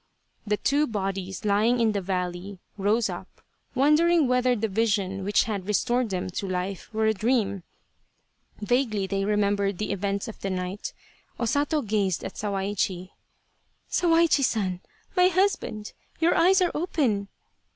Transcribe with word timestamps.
The 0.47 0.57
two 0.57 0.87
bodies 0.87 1.45
lying 1.45 1.79
in 1.79 1.91
the 1.91 2.01
valley 2.01 2.57
rose 2.75 3.07
up, 3.07 3.39
wonder 3.75 4.07
ing 4.07 4.27
whether 4.27 4.55
the 4.55 4.67
vision 4.67 5.23
which 5.23 5.43
had 5.43 5.67
restored 5.67 6.09
them 6.09 6.27
to 6.31 6.49
life 6.49 6.89
were 6.91 7.05
a 7.05 7.13
dream. 7.13 7.61
Vaguely 8.59 9.05
they 9.05 9.25
remembered 9.25 9.77
the 9.77 9.91
events 9.91 10.27
of 10.27 10.39
the 10.39 10.49
night. 10.49 10.91
Sato 11.45 11.83
gazed 11.83 12.23
at 12.23 12.33
Sawaichi:" 12.33 13.11
Sawaichi 13.91 14.43
San! 14.43 14.81
My 15.15 15.27
husband! 15.27 15.93
Your 16.19 16.33
eyes 16.33 16.63
are 16.63 16.71
open 16.73 17.27